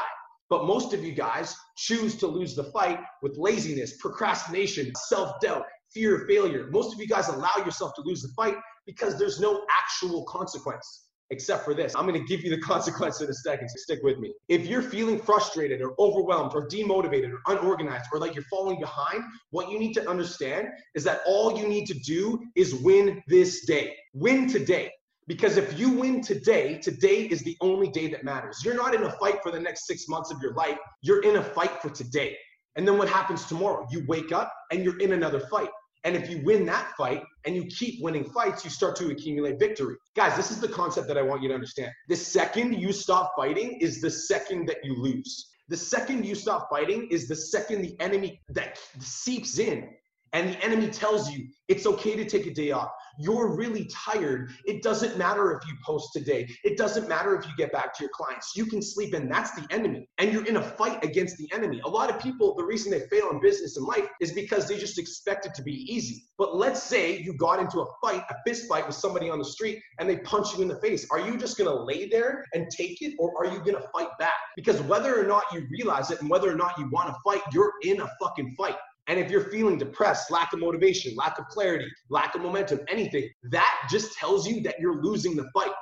But 0.52 0.66
most 0.66 0.94
of 0.94 1.02
you 1.02 1.14
guys 1.14 1.56
choose 1.78 2.18
to 2.18 2.28
lose 2.28 2.56
the 2.56 2.66
fight 2.66 3.00
with 3.22 3.38
laziness, 3.38 3.96
procrastination, 3.98 4.92
self 5.08 5.40
doubt, 5.40 5.64
fear 5.94 6.18
of 6.18 6.28
failure. 6.28 6.68
Most 6.72 6.94
of 6.94 7.00
you 7.00 7.08
guys 7.08 7.30
allow 7.30 7.56
yourself 7.66 7.94
to 7.96 8.02
lose 8.02 8.22
the 8.22 8.34
fight 8.36 8.56
because 8.86 9.18
there's 9.18 9.40
no 9.40 9.66
actual 9.72 10.26
consequence 10.26 11.08
except 11.30 11.64
for 11.64 11.74
this. 11.74 11.96
I'm 11.96 12.06
going 12.06 12.20
to 12.20 12.28
give 12.28 12.44
you 12.44 12.50
the 12.50 12.62
consequence 12.74 13.22
in 13.22 13.30
a 13.30 13.34
second, 13.34 13.70
so 13.70 13.76
stick 13.78 14.00
with 14.04 14.20
me. 14.20 14.34
If 14.50 14.68
you're 14.68 14.82
feeling 14.82 15.18
frustrated 15.18 15.82
or 15.82 15.94
overwhelmed 15.98 16.52
or 16.54 16.68
demotivated 16.68 17.32
or 17.32 17.40
unorganized 17.48 18.08
or 18.12 18.20
like 18.20 18.36
you're 18.36 18.44
falling 18.50 18.78
behind, 18.78 19.24
what 19.52 19.72
you 19.72 19.80
need 19.80 19.94
to 19.94 20.10
understand 20.10 20.68
is 20.96 21.06
that 21.06 21.22
all 21.26 21.58
you 21.58 21.66
need 21.66 21.86
to 21.86 21.94
do 21.94 22.38
is 22.58 22.76
win 22.76 23.24
this 23.30 23.66
day. 23.66 23.96
Win 24.14 24.50
today. 24.50 24.92
Because 25.28 25.58
if 25.58 25.80
you 25.80 25.92
win 25.92 26.22
today, 26.22 26.80
today 26.80 27.24
is 27.24 27.42
the 27.44 27.56
only 27.62 27.90
day 27.90 28.08
that 28.08 28.24
matters. 28.24 28.62
You're 28.64 28.76
not 28.76 28.96
in 28.96 29.04
a 29.04 29.12
fight 29.12 29.42
for 29.44 29.52
the 29.52 29.60
next 29.60 29.86
six 29.88 30.08
months 30.08 30.32
of 30.32 30.42
your 30.42 30.54
life, 30.54 30.78
you're 31.02 31.22
in 31.22 31.38
a 31.38 31.44
fight 31.44 31.82
for 31.82 31.90
today. 31.90 32.38
And 32.76 32.88
then 32.88 32.98
what 32.98 33.10
happens 33.10 33.46
tomorrow? 33.46 33.86
You 33.92 34.06
wake 34.08 34.32
up 34.32 34.52
and 34.72 34.84
you're 34.84 35.00
in 35.00 35.14
another 35.14 35.40
fight. 35.40 35.70
And 36.04 36.16
if 36.16 36.30
you 36.30 36.42
win 36.44 36.66
that 36.66 36.94
fight 36.98 37.22
and 37.46 37.56
you 37.56 37.66
keep 37.66 38.02
winning 38.02 38.24
fights, 38.24 38.64
you 38.64 38.72
start 38.72 38.96
to 38.98 39.12
accumulate 39.12 39.60
victory. 39.60 39.96
Guys, 40.16 40.36
this 40.36 40.50
is 40.50 40.60
the 40.60 40.68
concept 40.68 41.08
that 41.10 41.18
I 41.18 41.22
want 41.22 41.44
you 41.44 41.50
to 41.50 41.54
understand. 41.54 41.92
The 42.10 42.16
second 42.16 42.74
you 42.74 42.92
stop 42.92 43.34
fighting 43.36 43.78
is 43.80 44.02
the 44.02 44.10
second 44.10 44.68
that 44.68 44.78
you 44.84 44.96
lose. 44.96 45.48
The 45.70 45.78
second 45.78 46.26
you 46.26 46.34
stop 46.34 46.70
fighting 46.70 47.08
is 47.12 47.28
the 47.28 47.36
second 47.36 47.82
the 47.82 47.96
enemy 48.00 48.42
that 48.50 48.80
seeps 49.00 49.60
in 49.60 49.90
and 50.34 50.50
the 50.50 50.64
enemy 50.64 50.88
tells 50.90 51.32
you 51.32 51.48
it's 51.68 51.86
okay 51.86 52.16
to 52.16 52.26
take 52.26 52.48
a 52.48 52.54
day 52.54 52.72
off. 52.72 52.92
You're 53.20 53.56
really 53.56 53.90
tired. 53.94 54.52
It 54.66 54.82
doesn't 54.84 55.18
matter 55.18 55.52
if 55.52 55.68
you 55.68 55.76
post 55.86 56.12
today. 56.14 56.50
It 56.64 56.78
doesn't 56.78 57.08
matter 57.08 57.36
if 57.38 57.46
you 57.46 57.52
get 57.58 57.72
back 57.72 57.94
to 57.96 58.04
your 58.04 58.12
clients. 58.14 58.54
You 58.56 58.66
can 58.66 58.82
sleep 58.82 59.14
in. 59.14 59.30
That's 59.30 59.52
the 59.52 59.66
enemy. 59.70 60.08
And 60.18 60.32
you're 60.32 60.46
in 60.46 60.58
a 60.58 60.62
fight 60.62 61.04
against 61.04 61.38
the 61.38 61.50
enemy. 61.54 61.82
A 61.86 61.90
lot 61.90 62.10
of 62.10 62.22
people, 62.22 62.56
the 62.56 62.64
reason 62.64 62.92
they 62.92 63.02
fail 63.08 63.30
in 63.30 63.40
business 63.40 63.78
and 63.78 63.86
life 63.86 64.08
is 64.22 64.32
because 64.32 64.68
they 64.68 64.78
just 64.78 64.98
expect 64.98 65.46
it 65.46 65.54
to 65.56 65.64
be 65.64 65.74
easy. 65.94 66.24
But 66.38 66.56
let's 66.56 66.82
say 66.82 67.20
you 67.20 67.34
got 67.34 67.60
into 67.60 67.82
a 67.82 67.86
fight, 68.02 68.24
a 68.30 68.36
fist 68.46 68.68
fight 68.68 68.88
with 68.88 68.96
somebody 68.96 69.30
on 69.30 69.40
the 69.40 69.46
street, 69.46 69.80
and 70.00 70.10
they 70.10 70.18
punch 70.18 70.56
you 70.56 70.62
in 70.62 70.68
the 70.68 70.80
face. 70.80 71.06
Are 71.12 71.20
you 71.20 71.38
just 71.38 71.58
gonna 71.58 71.74
lay 71.74 72.08
there 72.08 72.46
and 72.54 72.68
take 72.72 73.02
it, 73.02 73.14
or 73.20 73.32
are 73.38 73.52
you 73.52 73.60
gonna 73.60 73.86
fight 73.94 74.10
back? 74.20 74.34
Because 74.56 74.82
whether 74.84 75.20
or 75.20 75.28
not 75.28 75.44
you 75.54 75.68
realize 75.70 76.12
it 76.12 76.22
and 76.22 76.30
whether 76.30 76.50
or 76.50 76.56
not 76.56 76.78
you 76.78 76.90
wanna 76.92 77.16
fight, 77.24 77.42
you're 77.54 77.74
in 77.84 78.02
a 78.02 78.10
fucking 78.20 78.56
fight. 78.58 78.78
And 79.12 79.20
if 79.20 79.30
you're 79.30 79.50
feeling 79.50 79.78
depressed, 79.78 80.32
lack 80.32 80.54
of 80.54 80.60
motivation, 80.60 81.14
lack 81.18 81.38
of 81.38 81.46
clarity, 81.50 81.92
lack 82.08 82.34
of 82.34 82.40
momentum, 82.40 82.80
anything, 82.88 83.30
that 83.52 83.86
just 83.92 84.14
tells 84.14 84.48
you 84.48 84.62
that 84.62 84.80
you're 84.80 85.04
losing 85.04 85.36
the 85.36 85.50
fight. 85.54 85.74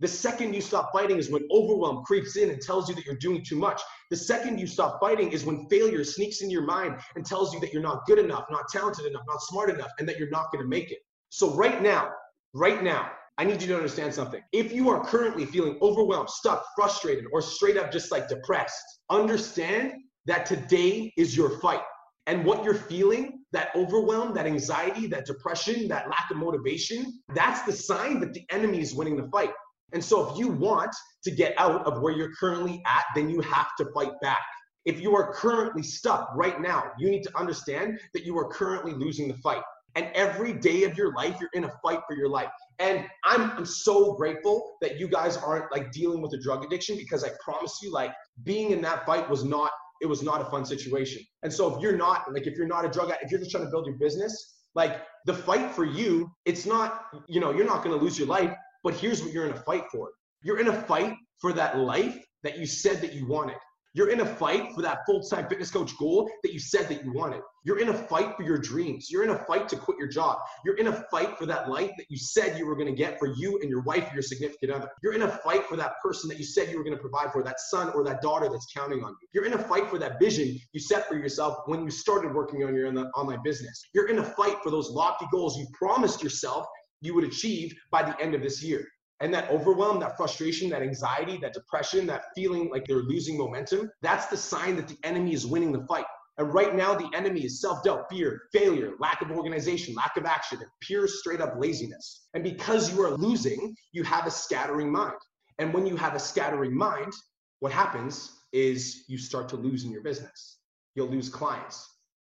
The 0.00 0.08
second 0.08 0.54
you 0.54 0.62
stop 0.62 0.90
fighting 0.90 1.18
is 1.18 1.28
when 1.28 1.46
overwhelm 1.52 2.02
creeps 2.06 2.36
in 2.36 2.48
and 2.48 2.62
tells 2.62 2.88
you 2.88 2.94
that 2.94 3.04
you're 3.04 3.16
doing 3.16 3.44
too 3.44 3.56
much. 3.56 3.82
The 4.08 4.16
second 4.16 4.58
you 4.58 4.66
stop 4.66 4.98
fighting 5.00 5.32
is 5.32 5.44
when 5.44 5.66
failure 5.68 6.02
sneaks 6.02 6.40
in 6.40 6.48
your 6.48 6.62
mind 6.62 6.96
and 7.14 7.26
tells 7.26 7.52
you 7.52 7.60
that 7.60 7.74
you're 7.74 7.82
not 7.82 8.06
good 8.06 8.18
enough, 8.18 8.46
not 8.50 8.68
talented 8.70 9.04
enough, 9.04 9.24
not 9.28 9.42
smart 9.42 9.68
enough, 9.68 9.90
and 9.98 10.08
that 10.08 10.18
you're 10.18 10.30
not 10.30 10.50
going 10.50 10.64
to 10.64 10.68
make 10.68 10.90
it. 10.90 11.00
So, 11.28 11.50
right 11.50 11.82
now, 11.82 12.08
right 12.54 12.82
now, 12.82 13.10
I 13.36 13.44
need 13.44 13.60
you 13.60 13.68
to 13.68 13.76
understand 13.76 14.14
something. 14.14 14.40
If 14.52 14.72
you 14.72 14.88
are 14.88 15.04
currently 15.04 15.44
feeling 15.44 15.78
overwhelmed, 15.82 16.30
stuck, 16.30 16.64
frustrated, 16.74 17.26
or 17.34 17.42
straight 17.42 17.76
up 17.76 17.92
just 17.92 18.10
like 18.10 18.30
depressed, 18.30 18.82
understand 19.10 19.92
that 20.24 20.46
today 20.46 21.12
is 21.18 21.36
your 21.36 21.60
fight 21.60 21.82
and 22.28 22.44
what 22.44 22.62
you're 22.62 22.74
feeling, 22.74 23.40
that 23.52 23.70
overwhelm, 23.74 24.34
that 24.34 24.46
anxiety, 24.46 25.06
that 25.06 25.24
depression, 25.24 25.88
that 25.88 26.08
lack 26.08 26.30
of 26.30 26.36
motivation, 26.36 27.20
that's 27.34 27.62
the 27.62 27.72
sign 27.72 28.20
that 28.20 28.34
the 28.34 28.44
enemy 28.50 28.80
is 28.80 28.94
winning 28.94 29.16
the 29.16 29.26
fight. 29.30 29.50
And 29.94 30.04
so 30.04 30.30
if 30.30 30.38
you 30.38 30.48
want 30.48 30.94
to 31.24 31.30
get 31.30 31.54
out 31.56 31.86
of 31.86 32.02
where 32.02 32.12
you're 32.12 32.32
currently 32.38 32.82
at, 32.86 33.04
then 33.14 33.30
you 33.30 33.40
have 33.40 33.68
to 33.78 33.86
fight 33.94 34.12
back. 34.20 34.40
If 34.84 35.00
you 35.00 35.16
are 35.16 35.32
currently 35.32 35.82
stuck 35.82 36.30
right 36.34 36.60
now, 36.60 36.92
you 36.98 37.10
need 37.10 37.22
to 37.22 37.30
understand 37.36 37.98
that 38.12 38.24
you 38.24 38.38
are 38.38 38.48
currently 38.48 38.92
losing 38.92 39.28
the 39.28 39.36
fight. 39.38 39.62
And 39.94 40.10
every 40.14 40.52
day 40.52 40.84
of 40.84 40.98
your 40.98 41.14
life, 41.14 41.38
you're 41.40 41.50
in 41.54 41.64
a 41.64 41.72
fight 41.82 42.00
for 42.06 42.14
your 42.14 42.28
life. 42.28 42.50
And 42.78 43.06
I'm, 43.24 43.52
I'm 43.52 43.66
so 43.66 44.12
grateful 44.12 44.76
that 44.82 45.00
you 45.00 45.08
guys 45.08 45.38
aren't 45.38 45.72
like 45.72 45.90
dealing 45.92 46.20
with 46.20 46.34
a 46.34 46.38
drug 46.38 46.62
addiction 46.62 46.98
because 46.98 47.24
I 47.24 47.30
promise 47.42 47.78
you, 47.82 47.90
like 47.90 48.12
being 48.44 48.70
in 48.70 48.82
that 48.82 49.06
fight 49.06 49.28
was 49.28 49.44
not 49.44 49.70
it 50.00 50.06
was 50.06 50.22
not 50.22 50.40
a 50.40 50.44
fun 50.44 50.64
situation. 50.64 51.22
And 51.42 51.52
so 51.52 51.74
if 51.74 51.82
you're 51.82 51.96
not 51.96 52.32
like 52.32 52.46
if 52.46 52.56
you're 52.56 52.66
not 52.66 52.84
a 52.84 52.88
drug 52.88 53.08
addict, 53.10 53.24
if 53.24 53.30
you're 53.30 53.40
just 53.40 53.50
trying 53.50 53.64
to 53.64 53.70
build 53.70 53.86
your 53.86 53.96
business, 53.98 54.56
like 54.74 55.02
the 55.26 55.34
fight 55.34 55.70
for 55.72 55.84
you, 55.84 56.30
it's 56.44 56.66
not, 56.66 57.06
you 57.26 57.40
know, 57.40 57.52
you're 57.52 57.66
not 57.66 57.82
going 57.82 57.96
to 57.96 58.02
lose 58.02 58.18
your 58.18 58.28
life, 58.28 58.54
but 58.84 58.94
here's 58.94 59.22
what 59.22 59.32
you're 59.32 59.46
in 59.46 59.52
a 59.52 59.60
fight 59.62 59.84
for. 59.90 60.10
You're 60.42 60.60
in 60.60 60.68
a 60.68 60.82
fight 60.82 61.14
for 61.40 61.52
that 61.52 61.78
life 61.78 62.24
that 62.42 62.58
you 62.58 62.66
said 62.66 63.00
that 63.00 63.12
you 63.12 63.26
wanted. 63.26 63.56
You're 63.94 64.10
in 64.10 64.20
a 64.20 64.26
fight 64.26 64.72
for 64.74 64.82
that 64.82 65.00
full 65.06 65.22
time 65.22 65.48
fitness 65.48 65.70
coach 65.70 65.92
goal 65.98 66.30
that 66.42 66.52
you 66.52 66.58
said 66.58 66.88
that 66.88 67.04
you 67.04 67.12
wanted. 67.12 67.40
You're 67.64 67.80
in 67.80 67.88
a 67.88 67.94
fight 67.94 68.36
for 68.36 68.42
your 68.42 68.58
dreams. 68.58 69.08
You're 69.10 69.24
in 69.24 69.30
a 69.30 69.44
fight 69.44 69.68
to 69.70 69.76
quit 69.76 69.98
your 69.98 70.08
job. 70.08 70.38
You're 70.64 70.76
in 70.76 70.88
a 70.88 71.04
fight 71.10 71.36
for 71.36 71.46
that 71.46 71.68
life 71.68 71.90
that 71.96 72.06
you 72.08 72.16
said 72.16 72.58
you 72.58 72.66
were 72.66 72.76
going 72.76 72.88
to 72.88 72.94
get 72.94 73.18
for 73.18 73.28
you 73.36 73.58
and 73.60 73.68
your 73.68 73.82
wife 73.82 74.10
or 74.10 74.14
your 74.14 74.22
significant 74.22 74.72
other. 74.72 74.88
You're 75.02 75.14
in 75.14 75.22
a 75.22 75.28
fight 75.28 75.66
for 75.66 75.76
that 75.76 75.94
person 76.02 76.28
that 76.28 76.38
you 76.38 76.44
said 76.44 76.70
you 76.70 76.78
were 76.78 76.84
going 76.84 76.96
to 76.96 77.00
provide 77.00 77.32
for, 77.32 77.42
that 77.42 77.60
son 77.60 77.90
or 77.94 78.04
that 78.04 78.22
daughter 78.22 78.48
that's 78.48 78.66
counting 78.74 79.02
on 79.02 79.10
you. 79.20 79.28
You're 79.32 79.46
in 79.46 79.54
a 79.54 79.62
fight 79.62 79.88
for 79.88 79.98
that 79.98 80.18
vision 80.20 80.58
you 80.72 80.80
set 80.80 81.08
for 81.08 81.16
yourself 81.16 81.58
when 81.66 81.84
you 81.84 81.90
started 81.90 82.34
working 82.34 82.64
on 82.64 82.74
your 82.74 82.88
online 83.16 83.42
business. 83.42 83.82
You're 83.94 84.08
in 84.08 84.18
a 84.18 84.24
fight 84.24 84.56
for 84.62 84.70
those 84.70 84.90
lofty 84.90 85.26
goals 85.32 85.56
you 85.58 85.66
promised 85.72 86.22
yourself 86.22 86.66
you 87.00 87.14
would 87.14 87.24
achieve 87.24 87.74
by 87.90 88.02
the 88.02 88.18
end 88.20 88.34
of 88.34 88.42
this 88.42 88.62
year. 88.62 88.86
And 89.20 89.34
that 89.34 89.50
overwhelm, 89.50 89.98
that 90.00 90.16
frustration, 90.16 90.70
that 90.70 90.82
anxiety, 90.82 91.38
that 91.38 91.52
depression, 91.52 92.06
that 92.06 92.24
feeling 92.36 92.70
like 92.70 92.86
they're 92.86 93.02
losing 93.02 93.36
momentum, 93.36 93.90
that's 94.00 94.26
the 94.26 94.36
sign 94.36 94.76
that 94.76 94.86
the 94.86 94.96
enemy 95.02 95.32
is 95.32 95.46
winning 95.46 95.72
the 95.72 95.84
fight. 95.86 96.04
And 96.38 96.54
right 96.54 96.74
now, 96.74 96.94
the 96.94 97.10
enemy 97.14 97.44
is 97.44 97.60
self 97.60 97.82
doubt, 97.82 98.08
fear, 98.08 98.42
failure, 98.52 98.92
lack 99.00 99.20
of 99.22 99.32
organization, 99.32 99.94
lack 99.94 100.16
of 100.16 100.24
action, 100.24 100.58
and 100.60 100.70
pure 100.80 101.08
straight 101.08 101.40
up 101.40 101.54
laziness. 101.58 102.28
And 102.32 102.44
because 102.44 102.92
you 102.92 103.02
are 103.02 103.10
losing, 103.10 103.74
you 103.90 104.04
have 104.04 104.24
a 104.26 104.30
scattering 104.30 104.90
mind. 104.90 105.18
And 105.58 105.74
when 105.74 105.84
you 105.84 105.96
have 105.96 106.14
a 106.14 106.20
scattering 106.20 106.72
mind, 106.76 107.12
what 107.58 107.72
happens 107.72 108.30
is 108.52 109.04
you 109.08 109.18
start 109.18 109.48
to 109.48 109.56
lose 109.56 109.84
in 109.84 109.90
your 109.90 110.02
business. 110.02 110.58
You'll 110.94 111.08
lose 111.08 111.28
clients, 111.28 111.88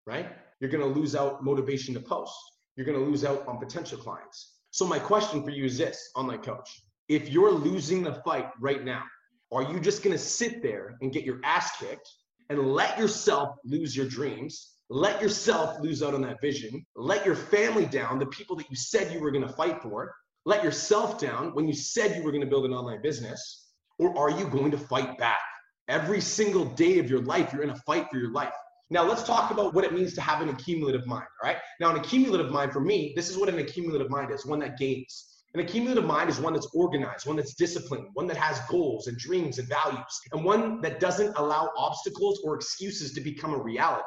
right? 0.07 0.33
You're 0.61 0.71
to 0.71 0.85
lose 0.85 1.17
out 1.17 1.43
motivation 1.43 1.95
to 1.95 2.01
post. 2.01 2.35
You're 2.77 2.87
to 2.87 2.99
lose 2.99 3.25
out 3.25 3.47
on 3.49 3.59
potential 3.59 3.97
clients. 3.97 4.54
So 4.75 4.85
my 4.85 4.99
question 4.99 5.45
for 5.45 5.51
you 5.51 5.67
is 5.67 5.79
this, 5.79 6.11
online 6.17 6.43
coach. 6.43 6.83
If 7.09 7.29
you're 7.29 7.53
losing 7.53 8.03
the 8.03 8.15
fight 8.25 8.51
right 8.59 8.85
now, 8.85 9.05
are 9.53 9.63
you 9.63 9.79
just 9.79 10.03
going 10.03 10.17
to 10.17 10.19
sit 10.19 10.65
there 10.65 10.97
and 11.01 11.13
get 11.13 11.23
your 11.23 11.39
ass 11.45 11.79
kicked 11.79 12.11
and 12.51 12.73
let 12.73 12.99
yourself 12.99 13.55
lose 13.65 13.97
your 13.97 14.09
dreams? 14.09 14.73
Let 14.91 15.23
yourself 15.23 15.79
lose 15.79 16.03
out 16.03 16.13
on 16.13 16.23
that 16.23 16.41
vision. 16.41 16.85
Let 16.97 17.25
your 17.25 17.37
family 17.37 17.87
down, 17.87 18.19
the 18.19 18.27
people 18.27 18.57
that 18.57 18.69
you 18.69 18.75
said 18.75 19.15
you 19.15 19.21
were 19.21 19.31
going 19.31 19.47
to 19.47 19.53
fight 19.53 19.81
for. 19.81 20.13
Let 20.45 20.65
yourself 20.65 21.21
down 21.21 21.55
when 21.55 21.69
you 21.69 21.75
said 21.75 22.17
you 22.17 22.25
were 22.25 22.33
going 22.33 22.43
to 22.43 22.51
build 22.51 22.65
an 22.65 22.73
online 22.73 23.01
business. 23.01 23.69
Or 24.01 24.19
are 24.19 24.37
you 24.37 24.49
going 24.49 24.73
to 24.73 24.79
fight 24.79 25.17
back? 25.19 25.39
Every 25.87 26.21
single 26.21 26.65
day 26.65 26.99
of 26.99 27.09
your 27.09 27.23
life, 27.23 27.53
you're 27.53 27.63
in 27.63 27.71
a 27.71 27.81
fight 27.87 28.09
for 28.11 28.19
your 28.19 28.33
life. 28.33 28.53
Now 28.91 29.03
let's 29.03 29.23
talk 29.23 29.51
about 29.51 29.75
what 29.75 29.85
it 29.85 29.95
means 29.95 30.15
to 30.15 30.21
have 30.21 30.43
an 30.43 30.51
accumulative 30.51 31.07
mind, 31.07 31.27
all 31.43 31.49
right? 31.49 31.57
Now 31.81 31.91
an 31.91 31.97
accumulative 31.97 32.51
mind 32.51 32.73
for 32.73 32.81
me, 32.81 33.13
this 33.17 33.31
is 33.31 33.39
what 33.39 33.49
an 33.49 33.59
accumulative 33.59 34.11
mind 34.11 34.31
is, 34.31 34.45
one 34.45 34.59
that 34.61 34.79
gains. 34.79 35.43
An 35.55 35.61
accumulative 35.61 36.05
mind 36.05 36.29
is 36.29 36.41
one 36.41 36.53
that's 36.53 36.69
organized, 36.75 37.27
one 37.27 37.37
that's 37.37 37.55
disciplined, 37.55 38.09
one 38.15 38.27
that 38.27 38.37
has 38.37 38.61
goals 38.69 39.07
and 39.07 39.17
dreams 39.17 39.59
and 39.59 39.69
values, 39.69 40.21
and 40.33 40.45
one 40.45 40.81
that 40.81 41.01
doesn't 41.01 41.37
allow 41.37 41.71
obstacles 41.77 42.41
or 42.45 42.57
excuses 42.57 43.13
to 43.15 43.21
become 43.21 43.55
a 43.55 43.63
reality. 43.63 44.03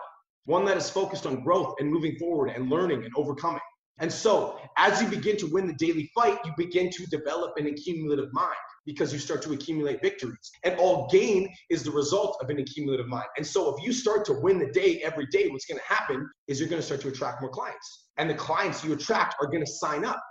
One 0.46 0.66
that 0.66 0.78
is 0.78 0.90
focused 0.90 1.26
on 1.26 1.44
growth 1.44 1.76
and 1.80 1.90
moving 1.90 2.18
forward 2.18 2.50
and 2.50 2.70
learning 2.70 3.04
and 3.04 3.14
overcoming. 3.16 3.62
And 4.00 4.12
so, 4.12 4.60
as 4.78 5.02
you 5.02 5.08
begin 5.08 5.38
to 5.38 5.48
win 5.48 5.66
the 5.66 5.74
daily 5.74 6.12
fight, 6.14 6.38
you 6.46 6.52
begin 6.56 6.90
to 6.92 7.06
develop 7.08 7.58
an 7.58 7.66
accumulative 7.66 8.32
mind 8.32 8.56
because 8.86 9.12
you 9.12 9.20
start 9.20 9.42
to 9.42 9.54
accumulate 9.54 10.02
victories. 10.02 10.52
And 10.64 10.78
all 10.80 11.08
gain 11.12 11.50
is 11.70 11.84
the 11.84 11.92
result 11.92 12.38
of 12.42 12.50
an 12.50 12.60
accumulative 12.60 13.08
mind. 13.08 13.26
And 13.38 13.46
so 13.46 13.76
if 13.76 13.84
you 13.84 13.92
start 13.92 14.24
to 14.26 14.34
win 14.34 14.60
the 14.60 14.72
day 14.72 15.02
every 15.04 15.26
day, 15.28 15.48
what's 15.50 15.66
going 15.66 15.80
to 15.80 15.94
happen 15.94 16.30
is 16.48 16.60
you're 16.60 16.70
going 16.70 16.82
to 16.82 16.86
start 16.86 17.02
to 17.02 17.08
attract 17.08 17.42
more 17.42 17.50
clients. 17.50 18.10
And 18.18 18.30
the 18.30 18.36
clients 18.36 18.84
you 18.84 18.94
attract 18.94 19.36
are 19.42 19.48
going 19.48 19.66
to 19.66 19.72
sign 19.72 20.06
up. 20.06 20.22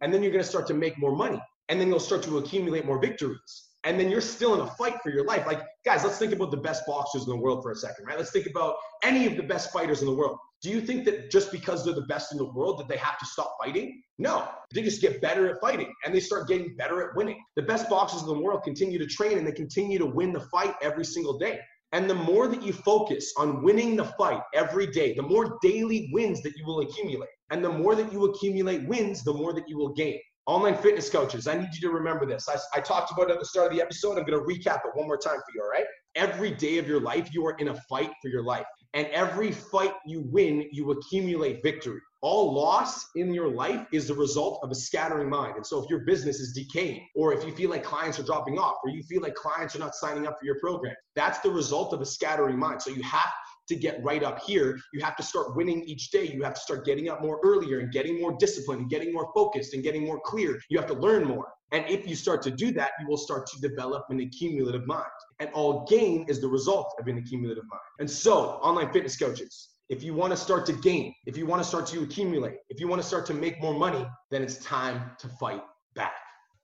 And 0.00 0.14
then 0.14 0.22
you're 0.22 0.32
going 0.32 0.44
to 0.44 0.48
start 0.48 0.66
to 0.68 0.74
make 0.74 0.98
more 0.98 1.14
money. 1.14 1.40
And 1.68 1.80
then 1.80 1.88
you'll 1.88 1.98
start 1.98 2.22
to 2.24 2.38
accumulate 2.38 2.86
more 2.86 3.00
victories 3.00 3.66
and 3.86 4.00
then 4.00 4.10
you're 4.10 4.20
still 4.20 4.54
in 4.54 4.60
a 4.60 4.66
fight 4.72 5.00
for 5.00 5.10
your 5.10 5.24
life. 5.24 5.46
Like, 5.46 5.62
guys, 5.84 6.02
let's 6.02 6.18
think 6.18 6.32
about 6.32 6.50
the 6.50 6.56
best 6.56 6.84
boxers 6.88 7.22
in 7.22 7.28
the 7.28 7.36
world 7.36 7.62
for 7.62 7.70
a 7.70 7.76
second, 7.76 8.04
right? 8.04 8.18
Let's 8.18 8.32
think 8.32 8.46
about 8.46 8.74
any 9.04 9.26
of 9.26 9.36
the 9.36 9.44
best 9.44 9.72
fighters 9.72 10.00
in 10.00 10.06
the 10.06 10.14
world. 10.14 10.38
Do 10.62 10.70
you 10.70 10.80
think 10.80 11.04
that 11.04 11.30
just 11.30 11.52
because 11.52 11.84
they're 11.84 11.94
the 11.94 12.02
best 12.02 12.32
in 12.32 12.38
the 12.38 12.50
world 12.52 12.78
that 12.78 12.88
they 12.88 12.96
have 12.96 13.18
to 13.18 13.26
stop 13.26 13.56
fighting? 13.62 14.02
No, 14.18 14.48
they 14.74 14.82
just 14.82 15.02
get 15.02 15.20
better 15.20 15.48
at 15.48 15.60
fighting 15.60 15.92
and 16.04 16.14
they 16.14 16.20
start 16.20 16.48
getting 16.48 16.74
better 16.76 17.08
at 17.08 17.14
winning. 17.14 17.38
The 17.56 17.62
best 17.62 17.88
boxers 17.90 18.22
in 18.22 18.28
the 18.28 18.40
world 18.40 18.62
continue 18.64 18.98
to 18.98 19.06
train 19.06 19.38
and 19.38 19.46
they 19.46 19.52
continue 19.52 19.98
to 19.98 20.06
win 20.06 20.32
the 20.32 20.40
fight 20.40 20.74
every 20.82 21.04
single 21.04 21.38
day. 21.38 21.60
And 21.92 22.10
the 22.10 22.14
more 22.14 22.48
that 22.48 22.62
you 22.62 22.72
focus 22.72 23.32
on 23.36 23.62
winning 23.62 23.96
the 23.96 24.04
fight 24.04 24.42
every 24.54 24.86
day, 24.86 25.14
the 25.14 25.22
more 25.22 25.58
daily 25.62 26.10
wins 26.12 26.42
that 26.42 26.56
you 26.56 26.66
will 26.66 26.80
accumulate. 26.80 27.28
And 27.50 27.64
the 27.64 27.70
more 27.70 27.94
that 27.94 28.12
you 28.12 28.24
accumulate 28.24 28.88
wins, 28.88 29.22
the 29.22 29.32
more 29.32 29.52
that 29.52 29.68
you 29.68 29.78
will 29.78 29.94
gain. 29.94 30.18
Online 30.46 30.76
fitness 30.76 31.10
coaches, 31.10 31.46
I 31.46 31.56
need 31.56 31.68
you 31.74 31.88
to 31.88 31.90
remember 31.90 32.24
this. 32.24 32.48
I, 32.48 32.56
I 32.78 32.80
talked 32.80 33.12
about 33.12 33.30
it 33.30 33.34
at 33.34 33.40
the 33.40 33.46
start 33.46 33.70
of 33.70 33.76
the 33.76 33.82
episode. 33.82 34.18
I'm 34.18 34.24
going 34.24 34.38
to 34.38 34.44
recap 34.44 34.78
it 34.84 34.90
one 34.94 35.06
more 35.06 35.18
time 35.18 35.36
for 35.36 35.52
you, 35.54 35.62
all 35.62 35.70
right? 35.70 35.86
Every 36.14 36.50
day 36.52 36.78
of 36.78 36.88
your 36.88 37.00
life, 37.00 37.28
you 37.32 37.44
are 37.46 37.56
in 37.58 37.68
a 37.68 37.74
fight 37.88 38.10
for 38.22 38.28
your 38.28 38.42
life. 38.42 38.66
And 38.96 39.08
every 39.08 39.52
fight 39.52 39.92
you 40.06 40.22
win, 40.22 40.70
you 40.72 40.90
accumulate 40.90 41.62
victory. 41.62 42.00
All 42.22 42.54
loss 42.54 43.04
in 43.14 43.34
your 43.34 43.46
life 43.46 43.86
is 43.92 44.08
the 44.08 44.14
result 44.14 44.58
of 44.62 44.70
a 44.70 44.74
scattering 44.74 45.28
mind. 45.28 45.56
And 45.56 45.66
so 45.66 45.84
if 45.84 45.90
your 45.90 46.06
business 46.06 46.40
is 46.40 46.54
decaying, 46.54 47.06
or 47.14 47.34
if 47.34 47.44
you 47.44 47.52
feel 47.52 47.68
like 47.68 47.84
clients 47.84 48.18
are 48.18 48.22
dropping 48.22 48.58
off, 48.58 48.76
or 48.82 48.88
you 48.88 49.02
feel 49.02 49.20
like 49.20 49.34
clients 49.34 49.76
are 49.76 49.80
not 49.80 49.94
signing 49.94 50.26
up 50.26 50.38
for 50.38 50.46
your 50.46 50.58
program, 50.60 50.94
that's 51.14 51.40
the 51.40 51.50
result 51.50 51.92
of 51.92 52.00
a 52.00 52.06
scattering 52.06 52.58
mind. 52.58 52.80
So 52.80 52.90
you 52.90 53.02
have 53.02 53.28
to 53.68 53.76
get 53.76 54.02
right 54.02 54.22
up 54.22 54.40
here. 54.42 54.78
You 54.92 55.00
have 55.04 55.16
to 55.16 55.22
start 55.22 55.56
winning 55.56 55.82
each 55.84 56.10
day. 56.10 56.26
You 56.26 56.42
have 56.42 56.54
to 56.54 56.60
start 56.60 56.84
getting 56.84 57.08
up 57.08 57.22
more 57.22 57.40
earlier 57.44 57.80
and 57.80 57.92
getting 57.92 58.20
more 58.20 58.36
disciplined 58.38 58.82
and 58.82 58.90
getting 58.90 59.12
more 59.12 59.30
focused 59.34 59.74
and 59.74 59.82
getting 59.82 60.04
more 60.04 60.20
clear. 60.24 60.58
You 60.68 60.78
have 60.78 60.86
to 60.88 60.94
learn 60.94 61.24
more. 61.24 61.48
And 61.72 61.84
if 61.88 62.06
you 62.06 62.14
start 62.14 62.42
to 62.42 62.50
do 62.50 62.72
that, 62.72 62.92
you 63.00 63.08
will 63.08 63.16
start 63.16 63.46
to 63.48 63.60
develop 63.60 64.04
an 64.10 64.20
accumulative 64.20 64.86
mind. 64.86 65.04
And 65.40 65.50
all 65.52 65.84
gain 65.86 66.24
is 66.28 66.40
the 66.40 66.48
result 66.48 66.94
of 67.00 67.08
an 67.08 67.18
accumulative 67.18 67.64
mind. 67.64 67.82
And 67.98 68.10
so, 68.10 68.60
online 68.62 68.92
fitness 68.92 69.16
coaches, 69.16 69.70
if 69.88 70.02
you 70.02 70.14
want 70.14 70.32
to 70.32 70.36
start 70.36 70.66
to 70.66 70.72
gain, 70.72 71.14
if 71.26 71.36
you 71.36 71.46
want 71.46 71.62
to 71.62 71.68
start 71.68 71.86
to 71.88 72.02
accumulate, 72.02 72.56
if 72.70 72.80
you 72.80 72.88
want 72.88 73.02
to 73.02 73.06
start 73.06 73.26
to 73.26 73.34
make 73.34 73.60
more 73.60 73.74
money, 73.74 74.06
then 74.30 74.42
it's 74.42 74.58
time 74.58 75.10
to 75.18 75.28
fight 75.40 75.62
back. 75.94 76.14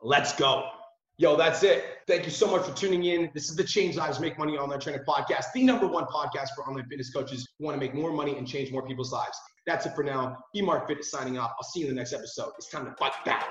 Let's 0.00 0.34
go. 0.34 0.68
Yo, 1.18 1.36
that's 1.36 1.62
it. 1.62 1.98
Thank 2.08 2.24
you 2.24 2.30
so 2.30 2.46
much 2.50 2.66
for 2.66 2.74
tuning 2.74 3.04
in. 3.04 3.30
This 3.34 3.50
is 3.50 3.54
the 3.54 3.64
Change 3.64 3.96
Lives 3.96 4.18
Make 4.18 4.38
Money 4.38 4.56
Online 4.56 4.80
Training 4.80 5.02
Podcast, 5.06 5.44
the 5.54 5.62
number 5.62 5.86
one 5.86 6.04
podcast 6.04 6.48
for 6.56 6.66
online 6.66 6.86
fitness 6.88 7.12
coaches 7.12 7.46
who 7.58 7.66
want 7.66 7.78
to 7.78 7.80
make 7.80 7.94
more 7.94 8.12
money 8.12 8.36
and 8.38 8.48
change 8.48 8.72
more 8.72 8.86
people's 8.86 9.12
lives. 9.12 9.38
That's 9.66 9.84
it 9.84 9.94
for 9.94 10.04
now. 10.04 10.38
B 10.54 10.62
Mark 10.62 10.88
Fitness 10.88 11.10
signing 11.10 11.38
off. 11.38 11.52
I'll 11.58 11.68
see 11.68 11.80
you 11.80 11.88
in 11.88 11.94
the 11.94 12.00
next 12.00 12.14
episode. 12.14 12.52
It's 12.56 12.70
time 12.70 12.86
to 12.86 12.94
fight 12.98 13.12
back. 13.26 13.44